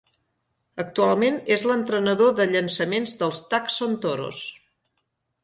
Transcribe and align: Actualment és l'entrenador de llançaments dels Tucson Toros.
Actualment 0.83 1.37
és 1.55 1.63
l'entrenador 1.71 2.33
de 2.41 2.47
llançaments 2.55 3.15
dels 3.21 3.43
Tucson 3.53 3.95
Toros. 4.09 4.43